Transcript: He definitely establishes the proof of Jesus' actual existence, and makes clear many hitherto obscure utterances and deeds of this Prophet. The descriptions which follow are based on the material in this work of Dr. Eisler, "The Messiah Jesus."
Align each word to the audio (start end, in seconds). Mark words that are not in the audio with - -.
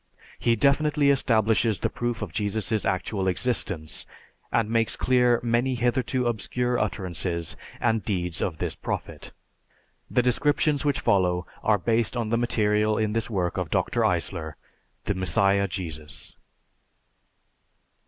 He 0.39 0.55
definitely 0.55 1.11
establishes 1.11 1.77
the 1.77 1.89
proof 1.91 2.23
of 2.23 2.33
Jesus' 2.33 2.83
actual 2.85 3.27
existence, 3.27 4.07
and 4.51 4.67
makes 4.67 4.95
clear 4.95 5.39
many 5.43 5.75
hitherto 5.75 6.25
obscure 6.25 6.79
utterances 6.79 7.55
and 7.79 8.03
deeds 8.03 8.41
of 8.41 8.57
this 8.57 8.73
Prophet. 8.73 9.31
The 10.09 10.23
descriptions 10.23 10.83
which 10.83 11.01
follow 11.01 11.45
are 11.61 11.77
based 11.77 12.17
on 12.17 12.29
the 12.29 12.37
material 12.39 12.97
in 12.97 13.13
this 13.13 13.29
work 13.29 13.57
of 13.59 13.69
Dr. 13.69 14.03
Eisler, 14.03 14.53
"The 15.03 15.13
Messiah 15.13 15.67
Jesus." 15.67 16.35